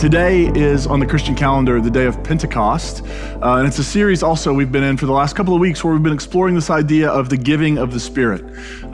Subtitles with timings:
[0.00, 3.04] Today is on the Christian calendar the day of Pentecost.
[3.04, 5.84] Uh, and it's a series also we've been in for the last couple of weeks
[5.84, 8.42] where we've been exploring this idea of the giving of the Spirit.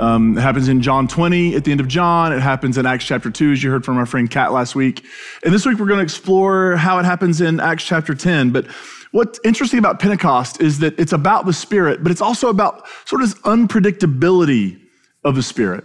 [0.01, 2.33] Um, it happens in John 20 at the end of John.
[2.33, 5.05] It happens in Acts chapter 2, as you heard from our friend Kat last week.
[5.45, 8.51] And this week we're going to explore how it happens in Acts chapter 10.
[8.51, 8.67] But
[9.13, 13.23] what's interesting about Pentecost is that it's about the Spirit, but it's also about sort
[13.23, 14.81] of this unpredictability
[15.23, 15.85] of the Spirit.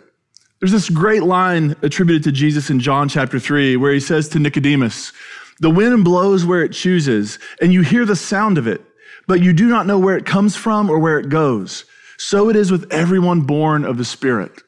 [0.62, 4.40] There's this great line attributed to Jesus in John chapter 3 where he says to
[4.40, 5.12] Nicodemus,
[5.60, 8.80] The wind blows where it chooses, and you hear the sound of it,
[9.26, 11.86] but you do not know where it comes from or where it goes.
[12.18, 14.62] So it is with everyone born of the Spirit.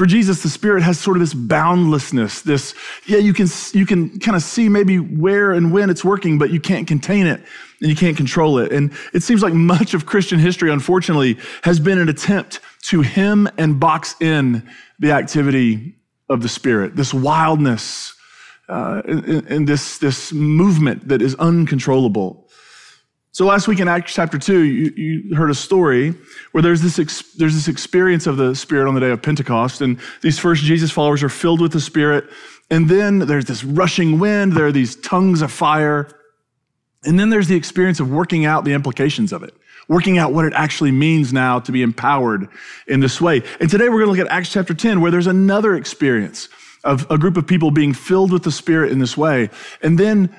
[0.00, 4.18] For Jesus, the Spirit has sort of this boundlessness, this, yeah, you can, you can
[4.18, 7.38] kind of see maybe where and when it's working, but you can't contain it
[7.82, 8.72] and you can't control it.
[8.72, 13.46] And it seems like much of Christian history, unfortunately, has been an attempt to hem
[13.58, 14.66] and box in
[14.98, 15.96] the activity
[16.30, 18.14] of the Spirit, this wildness
[18.70, 22.48] uh, and, and this, this movement that is uncontrollable.
[23.32, 26.14] So last week in Acts chapter 2, you, you heard a story
[26.50, 29.80] where there's this, ex, there's this experience of the Spirit on the day of Pentecost,
[29.80, 32.24] and these first Jesus followers are filled with the Spirit,
[32.70, 36.08] and then there's this rushing wind, there are these tongues of fire,
[37.04, 39.54] and then there's the experience of working out the implications of it
[39.88, 42.48] working out what it actually means now to be empowered
[42.86, 43.42] in this way.
[43.58, 46.48] And today we're going to look at Acts chapter 10, where there's another experience
[46.84, 49.50] of a group of people being filled with the Spirit in this way.
[49.82, 50.32] And then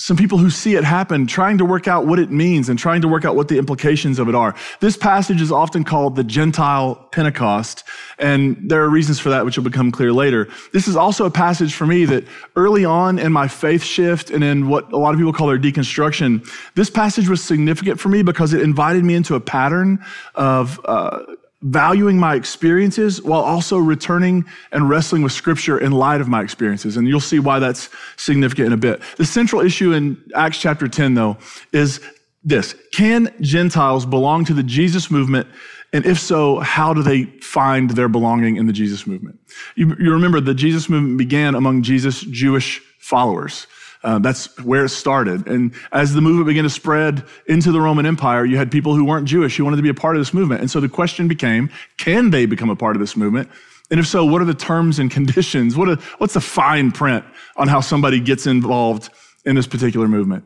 [0.00, 3.02] some people who see it happen trying to work out what it means and trying
[3.02, 4.54] to work out what the implications of it are.
[4.80, 7.84] This passage is often called the Gentile Pentecost,
[8.18, 10.48] and there are reasons for that which will become clear later.
[10.72, 12.24] This is also a passage for me that
[12.56, 15.58] early on in my faith shift and in what a lot of people call their
[15.58, 20.02] deconstruction, this passage was significant for me because it invited me into a pattern
[20.34, 21.20] of uh,
[21.62, 26.96] valuing my experiences while also returning and wrestling with scripture in light of my experiences.
[26.96, 29.02] And you'll see why that's significant in a bit.
[29.16, 31.36] The central issue in Acts chapter 10, though,
[31.72, 32.00] is
[32.42, 32.74] this.
[32.92, 35.46] Can Gentiles belong to the Jesus movement?
[35.92, 39.38] And if so, how do they find their belonging in the Jesus movement?
[39.74, 43.66] You, you remember the Jesus movement began among Jesus' Jewish followers.
[44.02, 45.46] Uh, that's where it started.
[45.46, 49.04] And as the movement began to spread into the Roman Empire, you had people who
[49.04, 50.62] weren't Jewish who wanted to be a part of this movement.
[50.62, 53.50] And so the question became, can they become a part of this movement?
[53.90, 55.76] And if so, what are the terms and conditions?
[55.76, 57.24] What are, what's the fine print
[57.56, 59.10] on how somebody gets involved
[59.44, 60.44] in this particular movement?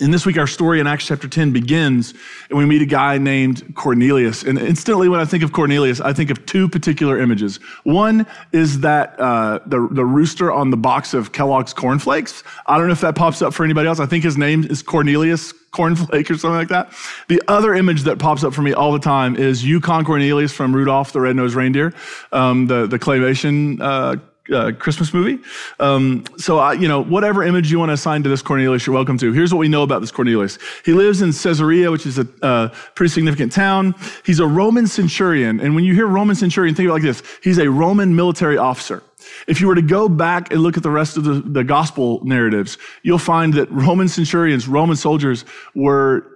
[0.00, 2.14] And this week, our story in Acts chapter 10 begins,
[2.48, 4.42] and we meet a guy named Cornelius.
[4.42, 7.56] And instantly, when I think of Cornelius, I think of two particular images.
[7.84, 12.42] One is that uh, the, the rooster on the box of Kellogg's cornflakes.
[12.66, 14.00] I don't know if that pops up for anybody else.
[14.00, 16.92] I think his name is Cornelius Cornflake or something like that.
[17.28, 20.74] The other image that pops up for me all the time is Yukon Cornelius from
[20.74, 21.92] Rudolph the Red-Nosed Reindeer,
[22.32, 24.16] um, the, the claymation uh,
[24.52, 25.42] uh, Christmas movie.
[25.78, 28.94] Um, so, I, you know, whatever image you want to assign to this Cornelius, you're
[28.94, 29.32] welcome to.
[29.32, 30.58] Here's what we know about this Cornelius.
[30.84, 33.94] He lives in Caesarea, which is a uh, pretty significant town.
[34.24, 35.60] He's a Roman centurion.
[35.60, 37.22] And when you hear Roman centurion, think of it like this.
[37.42, 39.02] He's a Roman military officer.
[39.46, 42.20] If you were to go back and look at the rest of the, the gospel
[42.24, 45.44] narratives, you'll find that Roman centurions, Roman soldiers
[45.74, 46.26] were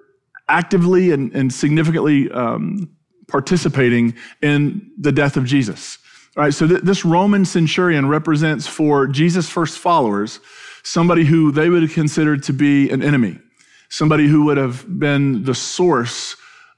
[0.48, 2.90] actively and, and significantly um,
[3.28, 5.98] participating in the death of Jesus.
[6.36, 10.40] All right, so th- this Roman centurion represents for Jesus' first followers
[10.82, 13.38] somebody who they would have considered to be an enemy,
[13.88, 16.36] somebody who would have been the source,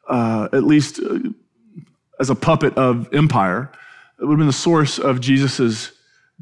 [0.09, 1.19] uh, at least uh,
[2.21, 3.73] as a puppet of empire,
[4.21, 5.93] it would have been the source of Jesus'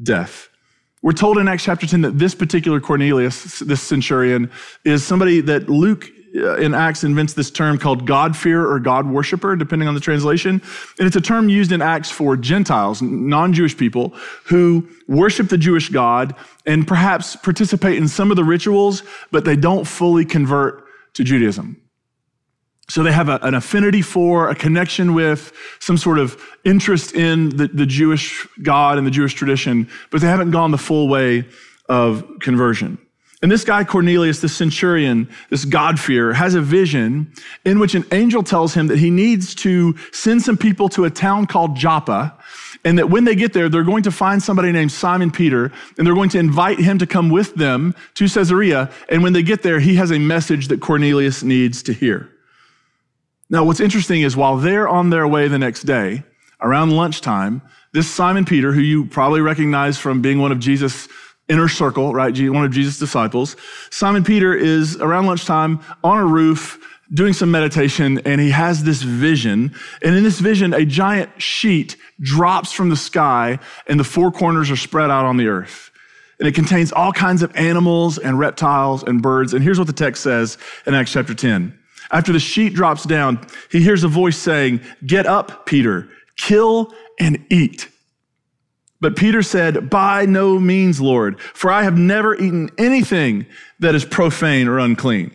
[0.03, 0.49] death.
[1.01, 4.51] We're told in Acts chapter 10 that this particular Cornelius, this centurion,
[4.85, 9.55] is somebody that Luke Uh, in Acts invents this term called God-fearer or God worshiper,
[9.55, 10.61] depending on the translation.
[10.99, 14.15] And it's a term used in Acts for Gentiles, non-Jewish people
[14.47, 16.34] who worship the Jewish God
[16.67, 20.84] and perhaps participate in some of the rituals, but they don't fully convert
[21.15, 21.81] to Judaism.
[22.89, 27.50] So they have a, an affinity for, a connection with, some sort of interest in
[27.50, 31.47] the, the Jewish God and the Jewish tradition, but they haven't gone the full way
[31.88, 32.99] of conversion.
[33.44, 37.31] And this guy, Cornelius, this centurion, this God-fearer, has a vision
[37.67, 41.11] in which an angel tells him that he needs to send some people to a
[41.11, 42.38] town called Joppa,
[42.87, 46.06] and that when they get there, they're going to find somebody named Simon Peter, and
[46.06, 48.91] they're going to invite him to come with them to Caesarea.
[49.11, 52.31] And when they get there, he has a message that Cornelius needs to hear.
[53.50, 56.23] Now, what's interesting is while they're on their way the next day,
[56.62, 57.61] around lunchtime,
[57.93, 61.08] this Simon Peter, who you probably recognize from being one of Jesus'
[61.49, 62.37] inner circle, right?
[62.50, 63.56] One of Jesus' disciples.
[63.91, 66.79] Simon Peter is around lunchtime on a roof
[67.12, 69.75] doing some meditation and he has this vision.
[70.02, 74.70] And in this vision, a giant sheet drops from the sky and the four corners
[74.70, 75.91] are spread out on the earth.
[76.38, 79.55] And it contains all kinds of animals and reptiles and birds.
[79.55, 81.79] And here's what the text says in Acts chapter 10.
[82.11, 87.44] After the sheet drops down, he hears a voice saying, Get up, Peter, kill and
[87.50, 87.88] eat.
[89.05, 93.45] But Peter said, By no means, Lord, for I have never eaten anything
[93.81, 95.31] that is profane or unclean.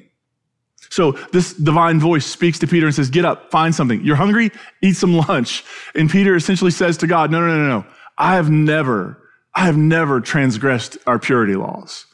[0.89, 4.03] So this divine voice speaks to Peter and says, Get up, find something.
[4.03, 4.49] You're hungry?
[4.81, 5.63] Eat some lunch.
[5.93, 7.85] And Peter essentially says to God, No, no, no, no.
[8.17, 9.21] I have never,
[9.53, 12.07] I have never transgressed our purity laws.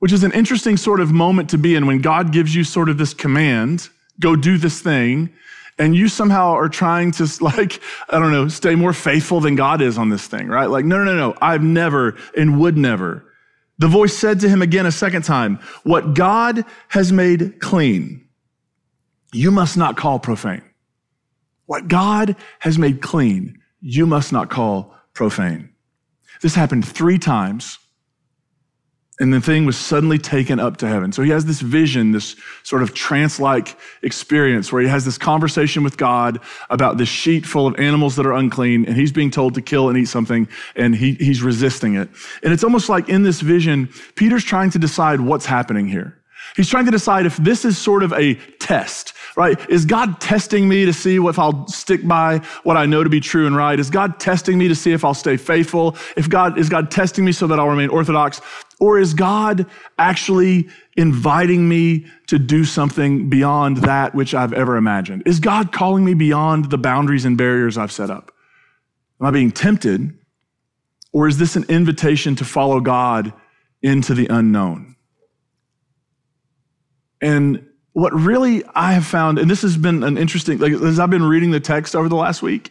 [0.00, 2.88] Which is an interesting sort of moment to be in when God gives you sort
[2.88, 3.88] of this command,
[4.18, 5.32] go do this thing,
[5.78, 7.80] and you somehow are trying to like
[8.10, 10.98] i don't know stay more faithful than god is on this thing right like no
[10.98, 13.24] no no no i've never and would never
[13.78, 18.26] the voice said to him again a second time, What God has made clean,
[19.32, 20.62] you must not call profane.
[21.66, 25.70] What God has made clean, you must not call profane.
[26.40, 27.78] This happened three times
[29.20, 31.12] and the thing was suddenly taken up to heaven.
[31.12, 32.34] So he has this vision, this
[32.64, 37.46] sort of trance like experience where he has this conversation with God about this sheet
[37.46, 40.48] full of animals that are unclean, and he's being told to kill and eat something,
[40.74, 42.08] and he, he's resisting it.
[42.42, 46.18] And it's almost like in this vision, Peter's trying to decide what's happening here.
[46.56, 49.58] He's trying to decide if this is sort of a test, right?
[49.68, 53.20] Is God testing me to see if I'll stick by what I know to be
[53.20, 53.78] true and right?
[53.78, 55.96] Is God testing me to see if I'll stay faithful?
[56.16, 58.40] If God, is God testing me so that I'll remain orthodox?
[58.84, 59.64] Or is God
[59.96, 65.22] actually inviting me to do something beyond that which I've ever imagined?
[65.24, 68.30] Is God calling me beyond the boundaries and barriers I've set up?
[69.18, 70.12] Am I being tempted?
[71.12, 73.32] Or is this an invitation to follow God
[73.80, 74.96] into the unknown?
[77.22, 81.08] And what really I have found, and this has been an interesting, like as I've
[81.08, 82.70] been reading the text over the last week,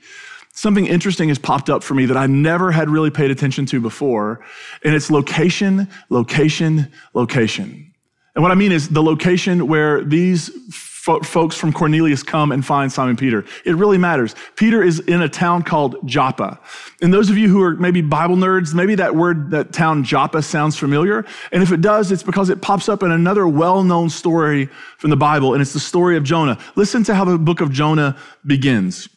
[0.53, 3.81] something interesting has popped up for me that I never had really paid attention to
[3.81, 4.39] before.
[4.83, 7.93] And it's location, location, location.
[8.35, 12.65] And what I mean is the location where these fo- folks from Cornelius come and
[12.65, 13.45] find Simon Peter.
[13.65, 14.35] It really matters.
[14.55, 16.59] Peter is in a town called Joppa.
[17.01, 20.41] And those of you who are maybe Bible nerds, maybe that word, that town Joppa
[20.41, 21.25] sounds familiar.
[21.51, 24.67] And if it does, it's because it pops up in another well-known story
[24.97, 26.57] from the Bible, and it's the story of Jonah.
[26.75, 29.09] Listen to how the book of Jonah begins.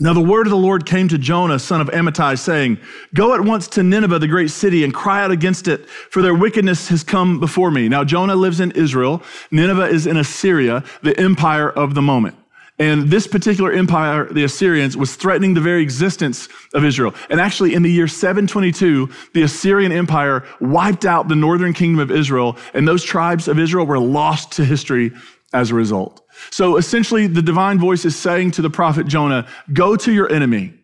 [0.00, 2.78] Now the word of the Lord came to Jonah, son of Amittai, saying,
[3.14, 6.34] Go at once to Nineveh, the great city, and cry out against it, for their
[6.34, 7.88] wickedness has come before me.
[7.88, 9.22] Now Jonah lives in Israel.
[9.52, 12.36] Nineveh is in Assyria, the empire of the moment.
[12.76, 17.14] And this particular empire, the Assyrians, was threatening the very existence of Israel.
[17.30, 22.10] And actually, in the year 722, the Assyrian Empire wiped out the northern kingdom of
[22.10, 25.12] Israel, and those tribes of Israel were lost to history
[25.52, 26.23] as a result.
[26.50, 30.74] So essentially, the divine voice is saying to the prophet Jonah, go to your enemy.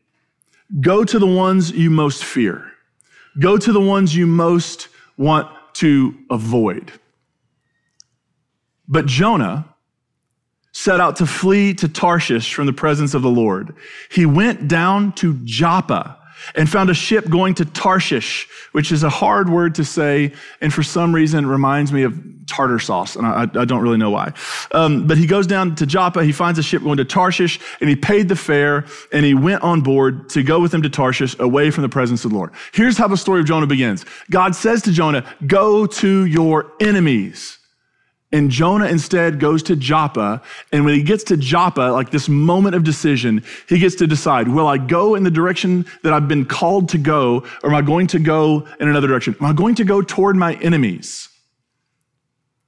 [0.81, 2.71] Go to the ones you most fear.
[3.39, 6.93] Go to the ones you most want to avoid.
[8.89, 9.67] But Jonah
[10.73, 13.75] set out to flee to Tarshish from the presence of the Lord.
[14.11, 16.17] He went down to Joppa
[16.55, 20.73] and found a ship going to Tarshish, which is a hard word to say, and
[20.73, 24.33] for some reason reminds me of tartar sauce, and I, I don't really know why.
[24.73, 27.89] Um, but he goes down to Joppa, he finds a ship going to Tarshish, and
[27.89, 31.39] he paid the fare, and he went on board to go with him to Tarshish,
[31.39, 32.53] away from the presence of the Lord.
[32.73, 37.59] Here's how the story of Jonah begins God says to Jonah, Go to your enemies.
[38.33, 40.41] And Jonah instead goes to Joppa.
[40.73, 44.47] And when he gets to Joppa, like this moment of decision, he gets to decide,
[44.47, 47.83] will I go in the direction that I've been called to go, or am I
[47.83, 49.35] going to go in another direction?
[49.41, 51.30] Am I going to go toward my enemies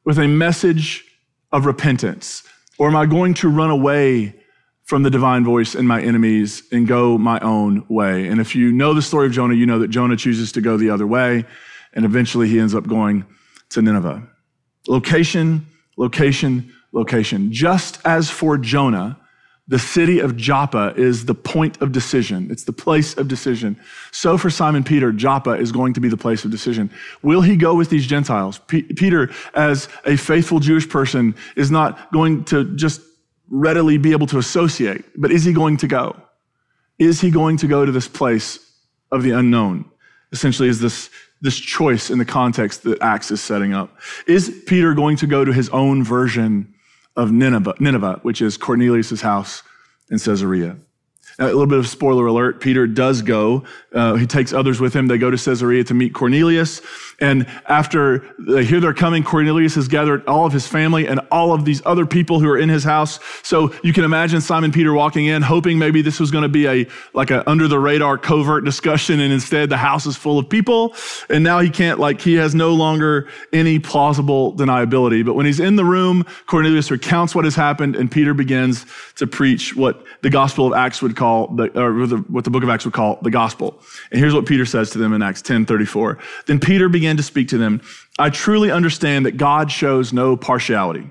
[0.04, 1.04] with a message
[1.52, 2.42] of repentance?
[2.78, 4.34] Or am I going to run away
[4.84, 8.26] from the divine voice and my enemies and go my own way?
[8.26, 10.76] And if you know the story of Jonah, you know that Jonah chooses to go
[10.76, 11.44] the other way.
[11.92, 13.24] And eventually he ends up going
[13.70, 14.26] to Nineveh.
[14.88, 15.66] Location,
[15.96, 17.52] location, location.
[17.52, 19.18] Just as for Jonah,
[19.68, 22.50] the city of Joppa is the point of decision.
[22.50, 23.78] It's the place of decision.
[24.10, 26.90] So for Simon Peter, Joppa is going to be the place of decision.
[27.22, 28.58] Will he go with these Gentiles?
[28.66, 33.00] P- Peter, as a faithful Jewish person, is not going to just
[33.48, 36.16] readily be able to associate, but is he going to go?
[36.98, 38.58] Is he going to go to this place
[39.12, 39.84] of the unknown?
[40.32, 41.08] Essentially, is this
[41.42, 43.98] this choice in the context that Acts is setting up.
[44.28, 46.72] Is Peter going to go to his own version
[47.16, 49.62] of Nineveh, Nineveh which is Cornelius' house
[50.10, 50.76] in Caesarea?
[51.38, 53.64] Now, a little bit of spoiler alert Peter does go.
[53.94, 55.06] Uh, he takes others with him.
[55.06, 56.80] They go to Caesarea to meet Cornelius.
[57.20, 61.52] And after they hear they're coming, Cornelius has gathered all of his family and all
[61.52, 63.20] of these other people who are in his house.
[63.42, 66.66] So you can imagine Simon Peter walking in, hoping maybe this was going to be
[66.66, 70.48] a like a under the radar covert discussion, and instead the house is full of
[70.48, 70.94] people.
[71.28, 75.24] And now he can't like he has no longer any plausible deniability.
[75.24, 79.26] But when he's in the room, Cornelius recounts what has happened, and Peter begins to
[79.26, 82.84] preach what the Gospel of Acts would call the or what the book of Acts
[82.84, 83.81] would call the gospel.
[84.10, 86.18] And here's what Peter says to them in Acts 10 34.
[86.46, 87.80] Then Peter began to speak to them.
[88.18, 91.10] I truly understand that God shows no partiality.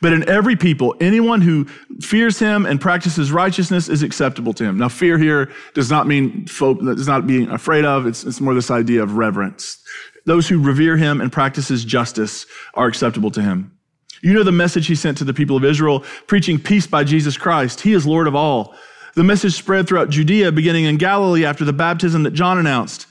[0.00, 1.66] But in every people, anyone who
[2.00, 4.78] fears him and practices righteousness is acceptable to him.
[4.78, 8.06] Now, fear here does not mean does not being afraid of.
[8.06, 9.78] It's, it's more this idea of reverence.
[10.24, 13.78] Those who revere him and practices justice are acceptable to him.
[14.20, 17.36] You know the message he sent to the people of Israel, preaching peace by Jesus
[17.36, 17.80] Christ.
[17.80, 18.74] He is Lord of all.
[19.18, 23.08] The message spread throughout Judea, beginning in Galilee after the baptism that John announced,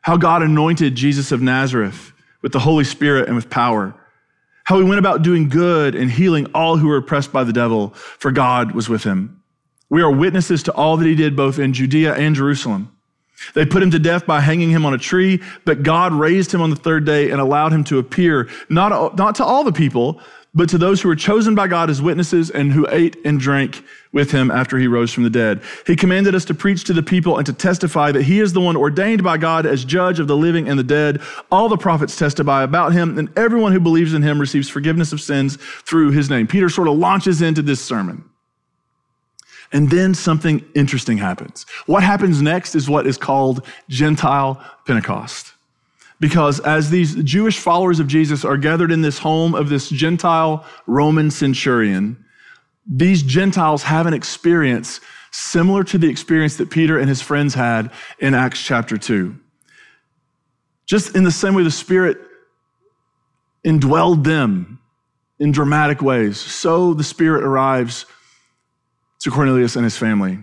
[0.00, 3.94] how God anointed Jesus of Nazareth with the Holy Spirit and with power,
[4.64, 7.90] how he went about doing good and healing all who were oppressed by the devil,
[7.90, 9.42] for God was with him.
[9.90, 12.90] We are witnesses to all that he did both in Judea and Jerusalem.
[13.52, 16.62] They put him to death by hanging him on a tree, but God raised him
[16.62, 20.18] on the third day and allowed him to appear, not, not to all the people,
[20.54, 23.84] but to those who were chosen by God as witnesses and who ate and drank
[24.12, 25.62] with him after he rose from the dead.
[25.86, 28.60] He commanded us to preach to the people and to testify that he is the
[28.60, 31.20] one ordained by God as judge of the living and the dead.
[31.50, 35.20] All the prophets testify about him, and everyone who believes in him receives forgiveness of
[35.20, 36.46] sins through his name.
[36.46, 38.24] Peter sort of launches into this sermon.
[39.72, 41.64] And then something interesting happens.
[41.86, 45.54] What happens next is what is called Gentile Pentecost.
[46.20, 50.64] Because as these Jewish followers of Jesus are gathered in this home of this Gentile
[50.86, 52.22] Roman centurion,
[52.86, 57.90] these Gentiles have an experience similar to the experience that Peter and his friends had
[58.18, 59.34] in Acts chapter 2.
[60.86, 62.18] Just in the same way the Spirit
[63.64, 64.80] indwelled them
[65.38, 68.04] in dramatic ways, so the Spirit arrives
[69.20, 70.38] to Cornelius and his family.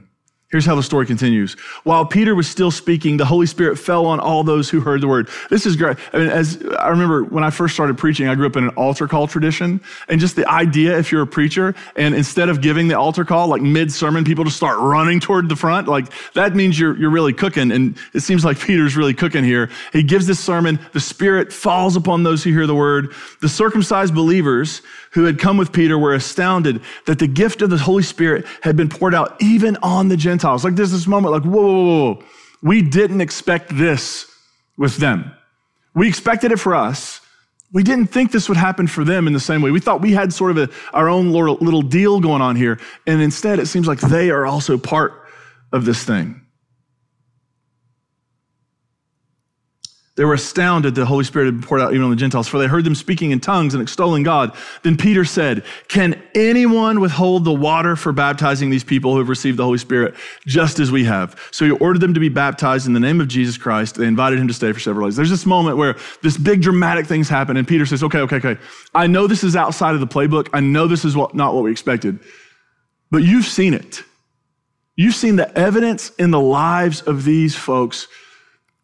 [0.52, 1.54] Here's how the story continues.
[1.84, 5.08] While Peter was still speaking, the Holy Spirit fell on all those who heard the
[5.08, 5.30] word.
[5.52, 5.96] This is great.
[6.12, 8.72] I mean, as I remember when I first started preaching, I grew up in an
[8.72, 9.80] altar call tradition.
[10.08, 13.48] And just the idea, if you're a preacher, and instead of giving the altar call,
[13.48, 17.12] like mid sermon, people just start running toward the front, like that means you're, you're
[17.12, 17.72] really cooking.
[17.72, 19.70] And it seems like Peter's really cooking here.
[19.94, 20.80] He gives this sermon.
[20.94, 23.14] The Spirit falls upon those who hear the word.
[23.42, 27.78] The circumcised believers who had come with Peter were astounded that the gift of the
[27.78, 30.39] Holy Spirit had been poured out even on the Gentiles.
[30.64, 32.24] Like there's this moment like, whoa, whoa, whoa.
[32.62, 34.26] We didn't expect this
[34.78, 35.32] with them.
[35.94, 37.22] We expected it for us.
[37.72, 39.72] We didn't think this would happen for them in the same way.
[39.72, 42.80] We thought we had sort of a, our own little deal going on here.
[43.06, 45.28] And instead, it seems like they are also part
[45.72, 46.42] of this thing.
[50.20, 52.68] They were astounded the Holy Spirit had poured out even on the Gentiles, for they
[52.68, 54.54] heard them speaking in tongues and extolling God.
[54.84, 59.58] Then Peter said, Can anyone withhold the water for baptizing these people who have received
[59.58, 61.40] the Holy Spirit just as we have?
[61.52, 63.96] So he ordered them to be baptized in the name of Jesus Christ.
[63.96, 65.16] They invited him to stay for several days.
[65.16, 68.58] There's this moment where this big dramatic things happen, and Peter says, Okay, okay, okay.
[68.94, 70.50] I know this is outside of the playbook.
[70.52, 72.20] I know this is what, not what we expected,
[73.10, 74.04] but you've seen it.
[74.98, 78.10] You've seen the evidence in the lives of these folks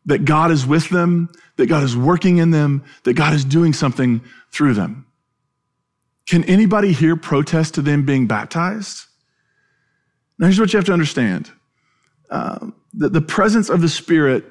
[0.05, 3.73] that God is with them, that God is working in them, that God is doing
[3.73, 4.21] something
[4.51, 5.05] through them.
[6.27, 9.05] Can anybody here protest to them being baptized?
[10.37, 11.51] Now, here's what you have to understand
[12.29, 14.43] uh, that the presence of the Spirit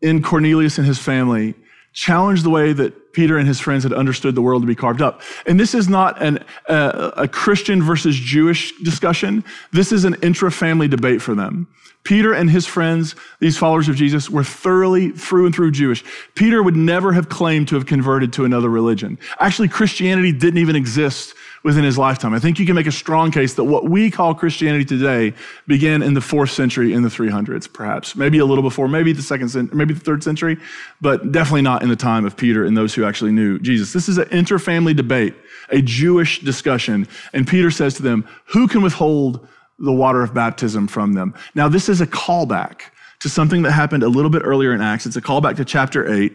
[0.00, 1.54] in Cornelius and his family
[1.92, 5.02] challenged the way that Peter and his friends had understood the world to be carved
[5.02, 5.20] up.
[5.46, 9.44] And this is not an, uh, a Christian versus Jewish discussion.
[9.72, 11.68] This is an intra family debate for them.
[12.04, 16.02] Peter and his friends, these followers of Jesus, were thoroughly through and through Jewish.
[16.34, 19.18] Peter would never have claimed to have converted to another religion.
[19.38, 22.34] Actually, Christianity didn't even exist within his lifetime.
[22.34, 25.34] I think you can make a strong case that what we call Christianity today
[25.66, 28.16] began in the fourth century, in the 300s, perhaps.
[28.16, 30.58] Maybe a little before, maybe the second, maybe the third century,
[31.00, 33.92] but definitely not in the time of Peter and those who actually knew Jesus.
[33.92, 35.34] This is an interfamily debate,
[35.70, 37.06] a Jewish discussion.
[37.32, 39.46] And Peter says to them, Who can withhold
[39.82, 41.34] the water of baptism from them.
[41.54, 42.82] Now, this is a callback
[43.20, 45.06] to something that happened a little bit earlier in Acts.
[45.06, 46.34] It's a callback to chapter 8,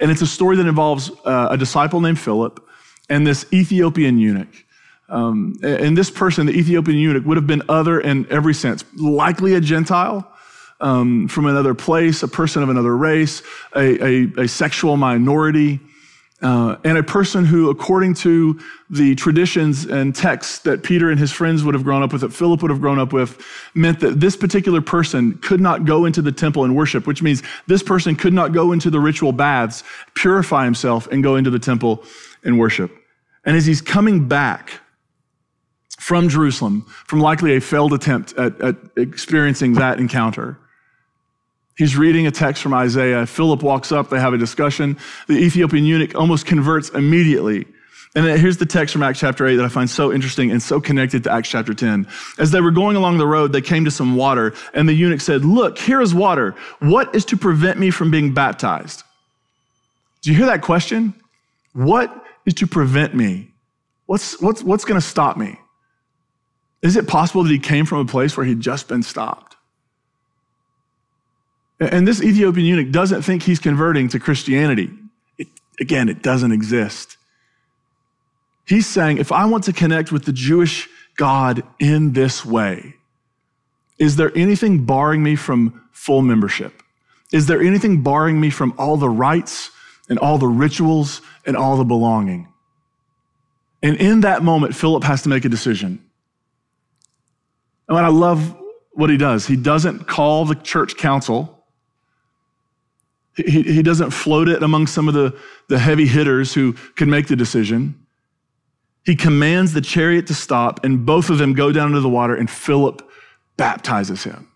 [0.00, 2.64] and it's a story that involves uh, a disciple named Philip
[3.10, 4.64] and this Ethiopian eunuch.
[5.10, 9.54] Um, and this person, the Ethiopian eunuch, would have been other in every sense, likely
[9.54, 10.26] a Gentile.
[10.82, 13.42] Um, from another place, a person of another race,
[13.76, 15.78] a, a, a sexual minority.
[16.40, 21.30] Uh, and a person who, according to the traditions and texts that Peter and his
[21.30, 24.20] friends would have grown up with, that Philip would have grown up with, meant that
[24.20, 28.16] this particular person could not go into the temple and worship, which means this person
[28.16, 32.02] could not go into the ritual baths, purify himself, and go into the temple
[32.42, 32.99] and worship.
[33.44, 34.80] And as he's coming back
[35.98, 40.58] from Jerusalem, from likely a failed attempt at, at experiencing that encounter,
[41.80, 43.24] He's reading a text from Isaiah.
[43.24, 44.98] Philip walks up, they have a discussion.
[45.28, 47.66] The Ethiopian eunuch almost converts immediately.
[48.14, 50.78] And here's the text from Acts chapter 8 that I find so interesting and so
[50.78, 52.06] connected to Acts chapter 10.
[52.38, 55.22] As they were going along the road, they came to some water, and the eunuch
[55.22, 56.54] said, Look, here is water.
[56.80, 59.02] What is to prevent me from being baptized?
[60.20, 61.14] Do you hear that question?
[61.72, 62.12] What
[62.46, 63.50] is to prevent me?
[64.06, 65.58] What's, what's, what's going to stop me?
[66.82, 69.56] Is it possible that he came from a place where he'd just been stopped?
[71.78, 74.90] And this Ethiopian eunuch doesn't think he's converting to Christianity.
[75.38, 75.48] It,
[75.80, 77.16] again, it doesn't exist.
[78.66, 82.94] He's saying, if I want to connect with the Jewish God in this way,
[83.98, 86.82] is there anything barring me from full membership?
[87.32, 89.70] Is there anything barring me from all the rites
[90.10, 92.48] and all the rituals and all the belonging?
[93.82, 96.04] And in that moment, Philip has to make a decision.
[97.88, 98.54] And I love
[98.92, 99.46] what he does.
[99.46, 101.60] He doesn't call the church council
[103.46, 105.36] he, he doesn't float it among some of the,
[105.68, 108.06] the heavy hitters who can make the decision.
[109.04, 112.34] He commands the chariot to stop, and both of them go down into the water,
[112.34, 113.08] and Philip
[113.56, 114.49] baptizes him.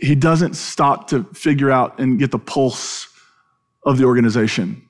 [0.00, 3.08] He doesn't stop to figure out and get the pulse
[3.84, 4.88] of the organization.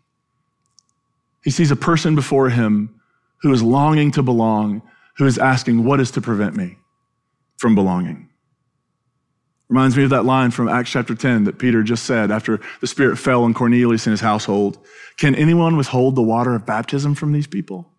[1.43, 3.01] He sees a person before him
[3.43, 4.83] who is longing to belong,
[5.17, 6.79] who is asking, What is to prevent me
[7.59, 8.29] from belonging?
[9.69, 12.87] Reminds me of that line from Acts chapter 10 that Peter just said after the
[12.87, 14.79] Spirit fell on Cornelius and his household.
[15.17, 17.91] Can anyone withhold the water of baptism from these people?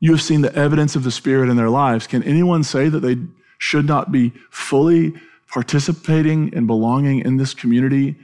[0.00, 2.06] You have seen the evidence of the Spirit in their lives.
[2.06, 3.16] Can anyone say that they
[3.58, 5.14] should not be fully
[5.48, 8.16] participating and belonging in this community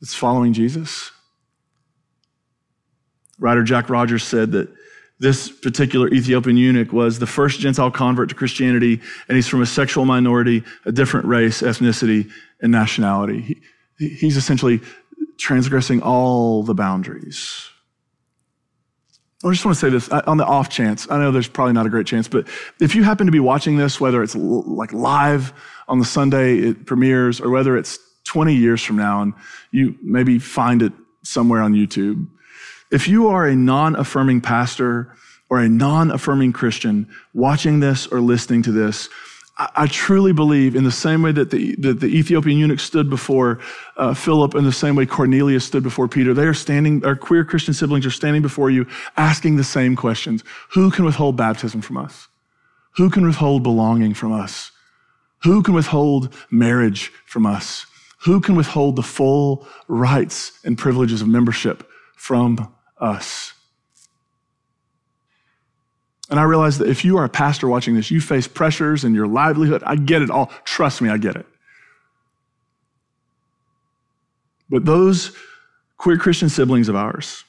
[0.00, 1.10] that's following Jesus?
[3.38, 4.68] Writer Jack Rogers said that
[5.18, 9.66] this particular Ethiopian eunuch was the first Gentile convert to Christianity, and he's from a
[9.66, 12.30] sexual minority, a different race, ethnicity,
[12.60, 13.60] and nationality.
[13.98, 14.80] He, he's essentially
[15.38, 17.68] transgressing all the boundaries.
[19.44, 21.10] I just want to say this uh, on the off chance.
[21.10, 22.46] I know there's probably not a great chance, but
[22.80, 25.52] if you happen to be watching this, whether it's like live
[25.88, 29.34] on the Sunday it premieres or whether it's 20 years from now and
[29.72, 30.92] you maybe find it
[31.24, 32.28] somewhere on YouTube,
[32.92, 35.16] if you are a non affirming pastor
[35.50, 39.08] or a non affirming Christian watching this or listening to this,
[39.58, 43.60] I, truly believe, in the same way that the, that the Ethiopian eunuch stood before
[43.96, 47.44] uh, Philip, in the same way Cornelius stood before Peter, they are standing, our queer
[47.44, 48.86] Christian siblings are standing before you
[49.16, 52.28] asking the same questions Who can withhold baptism from us?
[52.96, 54.70] Who can withhold belonging from us?
[55.42, 57.86] Who can withhold marriage from us?
[58.20, 63.52] Who can withhold the full rights and privileges of membership from us.
[66.32, 69.14] And I realize that if you are a pastor watching this, you face pressures in
[69.14, 69.82] your livelihood.
[69.84, 70.46] I get it all.
[70.64, 71.44] Trust me, I get it.
[74.70, 75.36] But those
[75.98, 77.44] queer Christian siblings of ours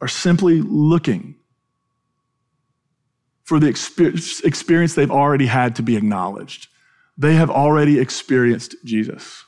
[0.00, 1.34] are simply looking
[3.42, 6.68] for the experience they've already had to be acknowledged.
[7.18, 9.44] They have already experienced Jesus.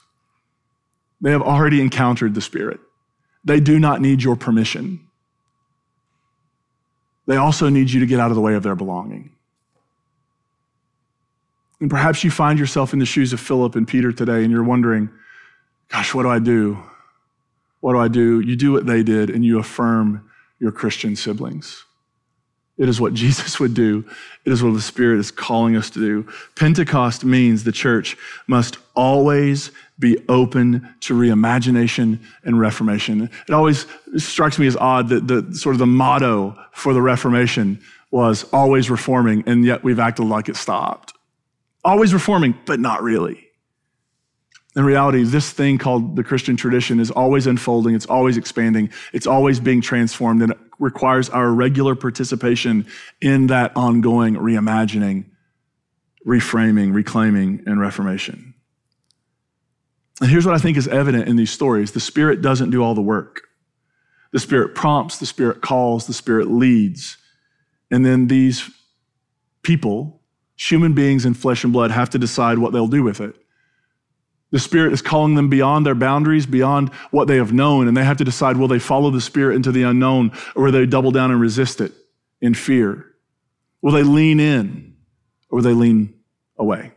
[1.20, 2.80] They have already encountered the Spirit.
[3.44, 5.08] They do not need your permission.
[7.26, 9.30] They also need you to get out of the way of their belonging.
[11.80, 14.64] And perhaps you find yourself in the shoes of Philip and Peter today, and you're
[14.64, 15.10] wondering,
[15.88, 16.78] gosh, what do I do?
[17.80, 18.40] What do I do?
[18.40, 21.84] You do what they did, and you affirm your Christian siblings.
[22.76, 24.04] It is what Jesus would do.
[24.44, 26.28] It is what the Spirit is calling us to do.
[26.56, 33.30] Pentecost means the church must always be open to reimagination and reformation.
[33.48, 37.80] It always strikes me as odd that the sort of the motto for the Reformation
[38.10, 41.12] was always reforming, and yet we've acted like it stopped.
[41.84, 43.43] Always reforming, but not really.
[44.76, 49.26] In reality, this thing called the Christian tradition is always unfolding, it's always expanding, it's
[49.26, 52.86] always being transformed, and it requires our regular participation
[53.20, 55.26] in that ongoing reimagining,
[56.26, 58.54] reframing, reclaiming, and reformation.
[60.20, 62.94] And here's what I think is evident in these stories the Spirit doesn't do all
[62.94, 63.42] the work.
[64.32, 67.18] The Spirit prompts, the Spirit calls, the Spirit leads.
[67.90, 68.68] And then these
[69.62, 70.20] people,
[70.56, 73.36] human beings in flesh and blood, have to decide what they'll do with it.
[74.54, 78.04] The Spirit is calling them beyond their boundaries, beyond what they have known, and they
[78.04, 81.10] have to decide will they follow the Spirit into the unknown or will they double
[81.10, 81.90] down and resist it
[82.40, 83.04] in fear?
[83.82, 84.94] Will they lean in
[85.50, 86.14] or will they lean
[86.56, 86.92] away?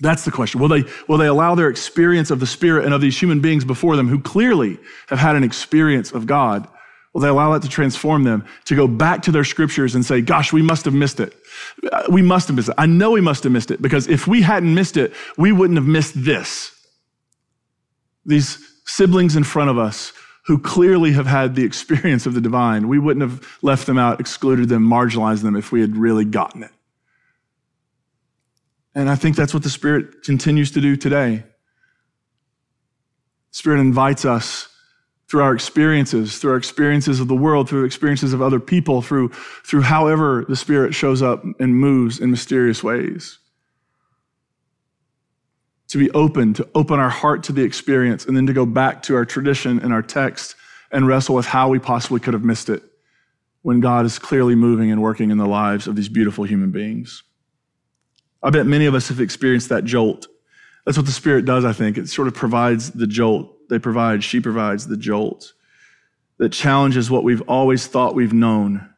[0.00, 0.60] That's the question.
[0.60, 3.64] Will they, will they allow their experience of the Spirit and of these human beings
[3.64, 6.68] before them who clearly have had an experience of God?
[7.12, 10.22] Will they allow that to transform them to go back to their scriptures and say,
[10.22, 11.36] gosh, we must have missed it.
[12.08, 12.74] We must have missed it.
[12.78, 15.78] I know we must have missed it because if we hadn't missed it, we wouldn't
[15.78, 16.74] have missed this.
[18.24, 20.12] These siblings in front of us
[20.46, 24.18] who clearly have had the experience of the divine, we wouldn't have left them out,
[24.18, 26.70] excluded them, marginalized them if we had really gotten it.
[28.94, 31.44] And I think that's what the Spirit continues to do today.
[33.50, 34.68] Spirit invites us
[35.32, 39.30] through our experiences, through our experiences of the world, through experiences of other people, through,
[39.64, 43.38] through however the Spirit shows up and moves in mysterious ways.
[45.88, 49.00] To be open, to open our heart to the experience, and then to go back
[49.04, 50.54] to our tradition and our text
[50.90, 52.82] and wrestle with how we possibly could have missed it
[53.62, 57.22] when God is clearly moving and working in the lives of these beautiful human beings.
[58.42, 60.26] I bet many of us have experienced that jolt.
[60.84, 61.96] That's what the Spirit does, I think.
[61.96, 65.52] It sort of provides the jolt they provide, she provides the jolt
[66.38, 68.88] that challenges what we've always thought we've known.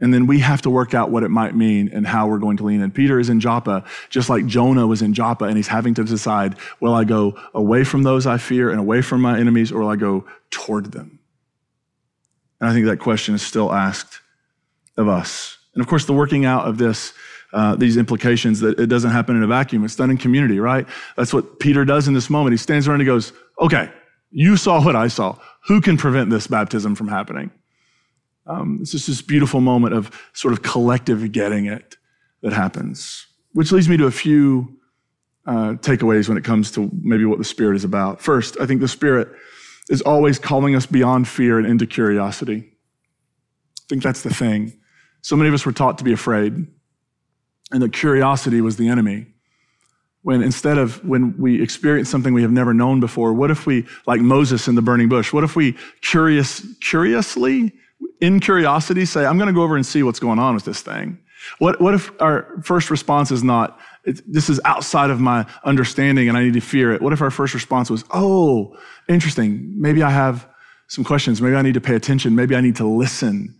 [0.00, 2.58] And then we have to work out what it might mean and how we're going
[2.58, 2.90] to lean in.
[2.90, 6.56] Peter is in Joppa, just like Jonah was in Joppa, and he's having to decide
[6.80, 9.88] will I go away from those I fear and away from my enemies, or will
[9.88, 11.18] I go toward them?
[12.60, 14.20] And I think that question is still asked
[14.98, 15.56] of us.
[15.74, 17.14] And of course, the working out of this
[17.52, 19.84] uh, these implications that it doesn't happen in a vacuum.
[19.84, 20.86] It's done in community, right?
[21.16, 22.52] That's what Peter does in this moment.
[22.52, 23.90] He stands around and he goes, okay,
[24.30, 25.36] you saw what I saw.
[25.66, 27.50] Who can prevent this baptism from happening?
[28.46, 31.96] Um, it's just this beautiful moment of sort of collective getting it
[32.42, 34.78] that happens, which leads me to a few
[35.46, 38.20] uh, takeaways when it comes to maybe what the Spirit is about.
[38.20, 39.28] First, I think the Spirit
[39.88, 42.72] is always calling us beyond fear and into curiosity.
[43.80, 44.78] I think that's the thing.
[45.22, 46.66] So many of us were taught to be afraid
[47.72, 49.26] and that curiosity was the enemy.
[50.26, 53.86] When instead of when we experience something we have never known before, what if we,
[54.08, 57.72] like Moses in the burning bush, what if we curious, curiously,
[58.20, 60.80] in curiosity, say, I'm going to go over and see what's going on with this
[60.80, 61.20] thing?
[61.60, 66.36] What, what if our first response is not, this is outside of my understanding and
[66.36, 67.00] I need to fear it?
[67.00, 68.76] What if our first response was, oh,
[69.08, 69.80] interesting.
[69.80, 70.48] Maybe I have
[70.88, 71.40] some questions.
[71.40, 72.34] Maybe I need to pay attention.
[72.34, 73.54] Maybe I need to listen.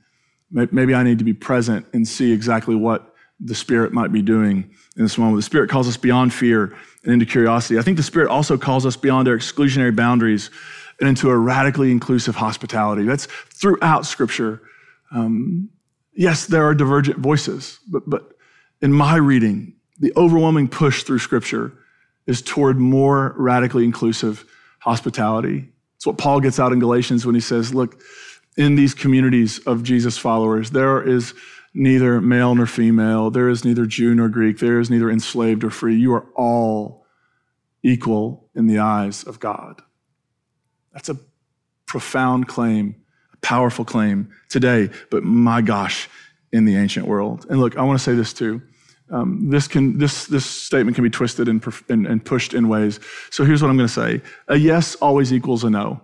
[0.50, 4.70] Maybe I need to be present and see exactly what the Spirit might be doing
[4.96, 5.36] in this moment.
[5.36, 7.78] The Spirit calls us beyond fear and into curiosity.
[7.78, 10.50] I think the Spirit also calls us beyond our exclusionary boundaries
[10.98, 13.04] and into a radically inclusive hospitality.
[13.04, 14.62] That's throughout Scripture.
[15.12, 15.68] Um,
[16.14, 18.32] yes, there are divergent voices, but, but
[18.80, 21.72] in my reading, the overwhelming push through Scripture
[22.26, 24.44] is toward more radically inclusive
[24.80, 25.68] hospitality.
[25.96, 28.00] It's what Paul gets out in Galatians when he says, Look,
[28.56, 31.34] in these communities of Jesus followers, there is
[31.76, 33.30] neither male nor female.
[33.30, 34.58] There is neither Jew nor Greek.
[34.58, 35.96] There is neither enslaved or free.
[35.96, 37.06] You are all
[37.82, 39.82] equal in the eyes of God.
[40.92, 41.18] That's a
[41.84, 42.96] profound claim,
[43.32, 46.08] a powerful claim today, but my gosh,
[46.52, 47.46] in the ancient world.
[47.50, 48.62] And look, I want to say this too.
[49.10, 52.98] Um, this, can, this, this statement can be twisted and, and, and pushed in ways.
[53.30, 56.00] So here's what I'm going to say a yes always equals a no.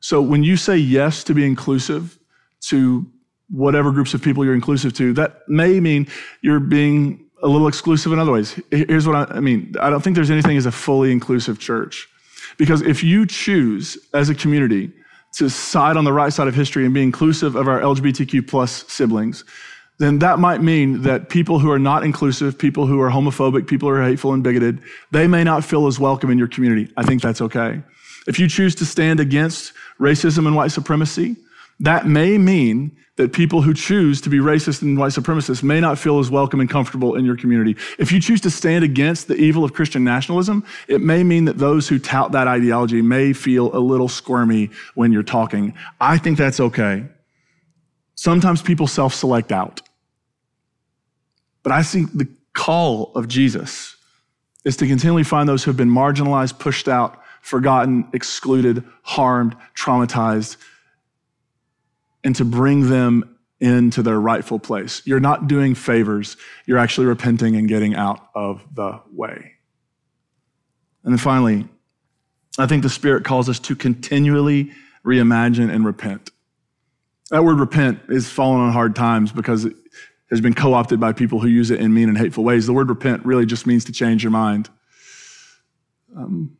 [0.00, 2.18] So when you say yes to be inclusive,
[2.62, 3.10] to
[3.50, 6.06] whatever groups of people you're inclusive to, that may mean
[6.42, 8.60] you're being a little exclusive in other ways.
[8.70, 12.08] Here's what I, mean I don't think there's anything as a fully inclusive church.
[12.56, 14.90] Because if you choose as a community
[15.34, 18.84] to side on the right side of history and be inclusive of our LGBTQ plus
[18.88, 19.44] siblings,
[19.98, 23.88] then that might mean that people who are not inclusive, people who are homophobic, people
[23.88, 24.80] who are hateful and bigoted,
[25.10, 26.90] they may not feel as welcome in your community.
[26.96, 27.82] I think that's okay.
[28.26, 31.36] If you choose to stand against racism and white supremacy,
[31.80, 35.98] that may mean that people who choose to be racist and white supremacists may not
[35.98, 37.76] feel as welcome and comfortable in your community.
[37.98, 41.58] If you choose to stand against the evil of Christian nationalism, it may mean that
[41.58, 45.74] those who tout that ideology may feel a little squirmy when you're talking.
[46.00, 47.06] I think that's okay.
[48.14, 49.82] Sometimes people self select out.
[51.64, 53.96] But I think the call of Jesus
[54.64, 60.56] is to continually find those who have been marginalized, pushed out, forgotten, excluded, harmed, traumatized
[62.28, 65.00] and to bring them into their rightful place.
[65.06, 66.36] You're not doing favors,
[66.66, 69.52] you're actually repenting and getting out of the way.
[71.04, 71.66] And then finally,
[72.58, 74.72] I think the Spirit calls us to continually
[75.06, 76.30] reimagine and repent.
[77.30, 79.74] That word repent is fallen on hard times because it
[80.28, 82.66] has been co opted by people who use it in mean and hateful ways.
[82.66, 84.68] The word repent really just means to change your mind.
[86.14, 86.57] Um,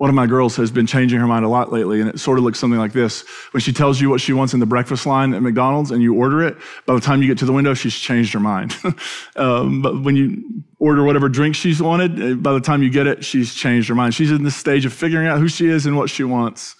[0.00, 2.38] one of my girls has been changing her mind a lot lately, and it sort
[2.38, 3.20] of looks something like this.
[3.50, 6.14] When she tells you what she wants in the breakfast line at McDonald's and you
[6.14, 8.74] order it, by the time you get to the window, she's changed her mind.
[9.36, 10.42] um, but when you
[10.78, 13.94] order whatever drink she's wanted, eh, by the time you get it, she's changed her
[13.94, 14.14] mind.
[14.14, 16.76] She's in the stage of figuring out who she is and what she wants.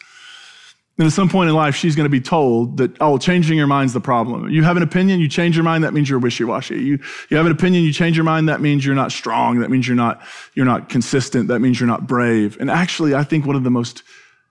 [1.01, 3.67] And at some point in life, she's going to be told that, oh, changing your
[3.67, 4.51] mind's the problem.
[4.51, 6.75] You have an opinion, you change your mind, that means you're wishy-washy.
[6.75, 6.99] You,
[7.31, 9.61] you have an opinion, you change your mind, that means you're not strong.
[9.61, 10.21] That means you're not,
[10.53, 11.49] you're not consistent.
[11.49, 12.59] That means you're not brave.
[12.61, 14.03] And actually, I think one of the most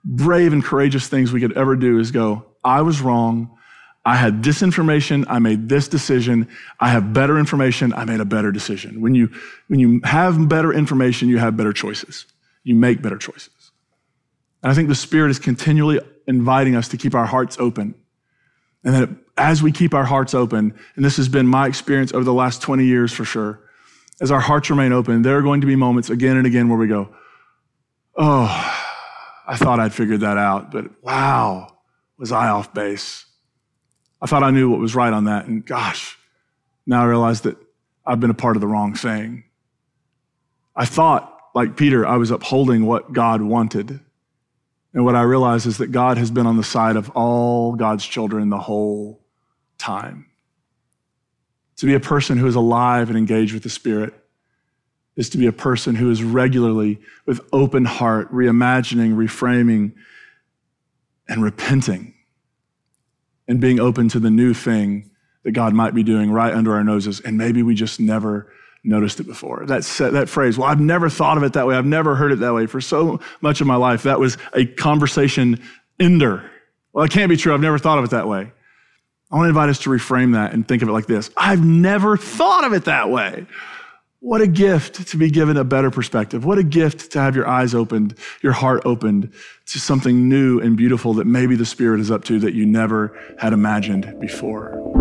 [0.03, 3.55] brave and courageous things we could ever do is go, I was wrong.
[4.03, 5.25] I had this information.
[5.29, 6.47] I made this decision.
[6.79, 7.93] I have better information.
[7.93, 9.01] I made a better decision.
[9.01, 9.29] When you,
[9.67, 12.25] when you have better information, you have better choices.
[12.63, 13.51] You make better choices.
[14.63, 17.95] And I think the Spirit is continually inviting us to keep our hearts open.
[18.83, 22.23] And that as we keep our hearts open, and this has been my experience over
[22.23, 23.59] the last 20 years for sure,
[24.21, 26.77] as our hearts remain open, there are going to be moments again and again where
[26.77, 27.09] we go,
[28.15, 28.47] Oh,
[29.47, 31.75] I thought I'd figured that out, but wow,
[32.17, 33.25] was I off base?
[34.21, 36.17] I thought I knew what was right on that, and gosh,
[36.85, 37.57] now I realize that
[38.05, 39.45] I've been a part of the wrong thing.
[40.75, 44.01] I thought, like Peter, I was upholding what God wanted.
[44.93, 48.05] And what I realize is that God has been on the side of all God's
[48.05, 49.21] children the whole
[49.77, 50.25] time.
[51.77, 54.13] To be a person who is alive and engaged with the Spirit
[55.15, 59.93] is to be a person who is regularly, with open heart, reimagining, reframing,
[61.27, 62.13] and repenting,
[63.47, 65.11] and being open to the new thing
[65.43, 67.19] that God might be doing right under our noses.
[67.19, 68.51] And maybe we just never
[68.83, 69.65] noticed it before.
[69.65, 71.75] That, that phrase, well, I've never thought of it that way.
[71.75, 72.65] I've never heard it that way.
[72.65, 75.61] For so much of my life, that was a conversation
[75.99, 76.49] ender.
[76.93, 77.53] Well, it can't be true.
[77.53, 78.51] I've never thought of it that way.
[79.31, 81.63] I want to invite us to reframe that and think of it like this I've
[81.63, 83.45] never thought of it that way.
[84.21, 86.43] What a gift to be given a better perspective.
[86.43, 89.31] What a gift to have your eyes opened, your heart opened
[89.67, 93.17] to something new and beautiful that maybe the Spirit is up to that you never
[93.37, 94.98] had imagined before.